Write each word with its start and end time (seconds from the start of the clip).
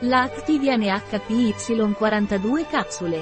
La 0.00 0.20
Activiane 0.20 0.92
HPY42 0.92 2.68
capsule. 2.68 3.18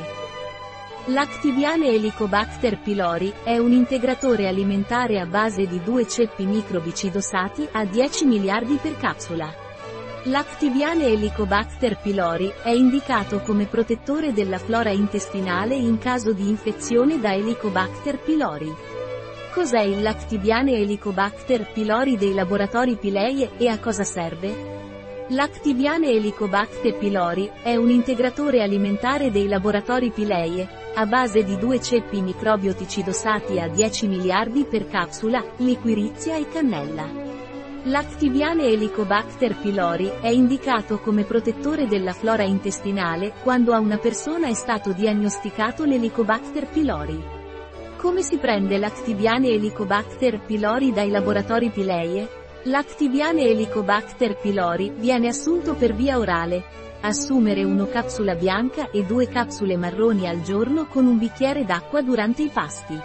L'Activiane 1.05 1.87
Helicobacter 1.91 2.81
pylori 2.81 3.33
è 3.45 3.59
un 3.59 3.71
integratore 3.71 4.49
alimentare 4.49 5.21
a 5.21 5.25
base 5.25 5.69
di 5.69 5.81
due 5.85 6.09
ceppi 6.09 6.45
microbici 6.45 7.13
dosati 7.13 7.65
a 7.71 7.85
10 7.85 8.25
miliardi 8.25 8.81
per 8.83 8.97
capsula. 8.97 9.55
L'Activiane 10.25 11.07
Helicobacter 11.07 11.97
pylori 12.01 12.53
è 12.65 12.71
indicato 12.71 13.39
come 13.43 13.67
protettore 13.67 14.33
della 14.33 14.59
flora 14.59 14.91
intestinale 14.91 15.77
in 15.77 15.99
caso 15.99 16.33
di 16.33 16.49
infezione 16.49 17.21
da 17.21 17.33
Helicobacter 17.33 18.19
pylori. 18.19 18.75
Cos'è 19.53 19.83
il 19.83 20.03
Lactibiane 20.03 20.73
Helicobacter 20.73 21.71
pylori 21.71 22.17
dei 22.17 22.35
laboratori 22.35 22.97
Pileie 22.97 23.53
e 23.59 23.69
a 23.69 23.79
cosa 23.79 24.03
serve? 24.03 24.74
L'Actibiane 25.29 26.11
Helicobacter 26.11 26.99
pylori 26.99 27.51
è 27.63 27.77
un 27.77 27.89
integratore 27.89 28.61
alimentare 28.61 29.31
dei 29.31 29.49
laboratori 29.49 30.11
Pileie, 30.11 30.69
a 30.95 31.07
base 31.07 31.43
di 31.43 31.57
due 31.57 31.81
ceppi 31.81 32.21
microbiotici 32.21 33.03
dosati 33.03 33.59
a 33.59 33.67
10 33.67 34.07
miliardi 34.07 34.65
per 34.65 34.87
capsula, 34.87 35.43
liquirizia 35.57 36.37
e 36.37 36.47
cannella. 36.49 37.09
L'Actibiane 37.85 38.65
Helicobacter 38.65 39.57
pylori 39.57 40.13
è 40.21 40.29
indicato 40.29 40.99
come 40.99 41.25
protettore 41.25 41.87
della 41.87 42.13
flora 42.13 42.43
intestinale 42.43 43.33
quando 43.43 43.73
a 43.73 43.79
una 43.79 43.97
persona 43.97 44.49
è 44.49 44.55
stato 44.55 44.93
diagnosticato 44.93 45.85
l'Helicobacter 45.85 46.69
pylori. 46.69 47.23
Come 47.97 48.21
si 48.21 48.37
prende 48.37 48.77
l'Actibiane 48.77 49.49
Helicobacter 49.49 50.41
pylori 50.45 50.93
dai 50.93 51.09
laboratori 51.09 51.71
Pileie? 51.71 52.43
L'Activiane 52.67 53.43
Helicobacter 53.43 54.39
pylori 54.39 54.91
viene 54.97 55.29
assunto 55.29 55.75
per 55.75 55.95
via 55.95 56.19
orale. 56.19 56.65
Assumere 57.03 57.63
una 57.63 57.87
capsula 57.87 58.35
bianca 58.35 58.91
e 58.91 59.05
due 59.05 59.29
capsule 59.29 59.77
marroni 59.77 60.27
al 60.27 60.41
giorno 60.41 60.87
con 60.87 61.05
un 61.05 61.19
bicchiere 61.19 61.67
d'acqua 61.67 62.01
durante 62.01 62.41
i 62.41 62.49
pasti. 62.49 62.99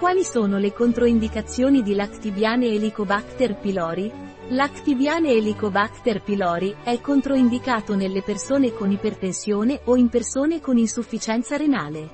Quali 0.00 0.24
sono 0.24 0.58
le 0.58 0.72
controindicazioni 0.72 1.84
di 1.84 1.94
Lactibiane 1.94 2.66
Helicobacter 2.66 3.54
pylori? 3.54 4.10
L'Actibiane 4.48 5.30
Helicobacter 5.30 6.20
pylori 6.20 6.74
è 6.82 7.00
controindicato 7.00 7.94
nelle 7.94 8.22
persone 8.22 8.72
con 8.72 8.90
ipertensione 8.90 9.82
o 9.84 9.94
in 9.94 10.08
persone 10.08 10.60
con 10.60 10.76
insufficienza 10.76 11.56
renale. 11.56 12.10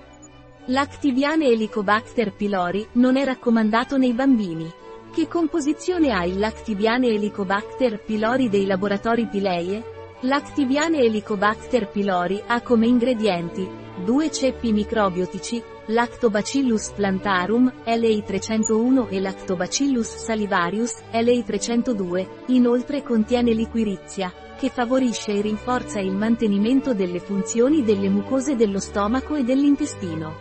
L'Actibiane 0.67 1.47
Helicobacter 1.47 2.35
pylori 2.35 2.87
non 2.93 3.17
è 3.17 3.25
raccomandato 3.25 3.97
nei 3.97 4.13
bambini. 4.13 4.71
Che 5.19 5.27
composizione 5.27 6.13
ha 6.13 6.25
il 6.25 6.39
Lactibiane 6.39 7.09
Helicobacter 7.09 8.01
pylori 8.01 8.49
dei 8.49 8.67
laboratori 8.67 9.27
Pileie? 9.27 9.83
Lactibiane 10.21 10.99
Helicobacter 10.99 11.89
pylori 11.89 12.41
ha 12.47 12.61
come 12.63 12.87
ingredienti 12.87 13.69
due 14.05 14.31
ceppi 14.31 14.71
microbiotici, 14.71 15.61
Lactobacillus 15.87 16.91
plantarum, 16.91 17.69
LI301 17.85 19.09
e 19.09 19.21
Lactobacillus 19.21 20.07
salivarius, 20.07 21.03
LI302, 21.11 22.27
inoltre 22.47 23.03
contiene 23.03 23.53
liquirizia, 23.55 24.33
che 24.57 24.69
favorisce 24.69 25.33
e 25.33 25.41
rinforza 25.41 25.99
il 25.99 26.15
mantenimento 26.15 26.95
delle 26.95 27.19
funzioni 27.19 27.83
delle 27.83 28.09
mucose 28.09 28.55
dello 28.55 28.79
stomaco 28.79 29.35
e 29.35 29.43
dell'intestino. 29.43 30.37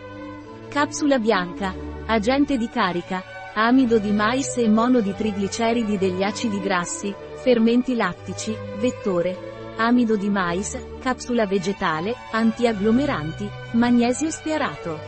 Capsula 0.68 1.18
bianca, 1.18 1.74
agente 2.06 2.56
di 2.56 2.68
carica, 2.68 3.24
amido 3.60 3.98
di 3.98 4.12
mais 4.12 4.56
e 4.58 4.68
mono 4.68 5.00
di 5.00 5.12
trigliceridi 5.12 5.98
degli 5.98 6.22
acidi 6.22 6.60
grassi, 6.60 7.12
fermenti 7.42 7.96
lattici, 7.96 8.56
vettore, 8.78 9.74
amido 9.76 10.16
di 10.16 10.28
mais, 10.28 10.78
capsula 11.00 11.44
vegetale, 11.44 12.14
antiagglomeranti, 12.30 13.50
magnesio 13.72 14.30
stearato. 14.30 15.00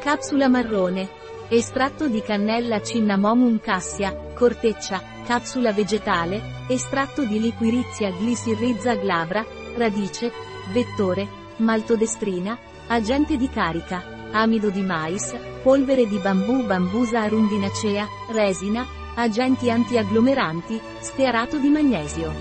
Capsula 0.00 0.48
marrone, 0.48 1.08
estratto 1.48 2.06
di 2.06 2.22
cannella 2.22 2.80
Cinnamomum 2.80 3.58
cassia, 3.58 4.14
corteccia, 4.32 5.02
capsula 5.26 5.72
vegetale, 5.72 6.40
estratto 6.68 7.24
di 7.24 7.40
liquirizia 7.40 8.12
glisirrizza 8.12 8.94
glabra, 8.94 9.44
radice, 9.76 10.30
vettore, 10.72 11.26
maltodestrina, 11.56 12.56
agente 12.86 13.36
di 13.36 13.48
carica, 13.48 14.21
amido 14.32 14.70
di 14.70 14.82
mais, 14.82 15.34
polvere 15.62 16.06
di 16.06 16.18
bambù 16.18 16.64
bambusa 16.64 17.20
arundinacea, 17.20 18.06
resina, 18.30 18.86
agenti 19.14 19.70
antiagglomeranti, 19.70 20.80
stearato 21.00 21.58
di 21.58 21.68
magnesio. 21.68 22.32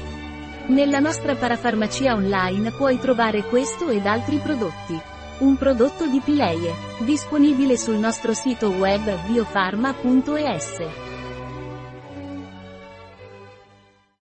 Nella 0.67 0.99
nostra 0.99 1.35
parafarmacia 1.35 2.13
online 2.13 2.71
puoi 2.71 2.97
trovare 2.99 3.43
questo 3.43 3.89
ed 3.89 4.05
altri 4.05 4.37
prodotti. 4.37 4.99
Un 5.39 5.57
prodotto 5.57 6.07
di 6.07 6.21
Pileie, 6.23 6.73
disponibile 6.99 7.77
sul 7.77 7.95
nostro 7.95 8.33
sito 8.33 8.69
web 8.69 9.03
biofarma.es. 9.27 11.10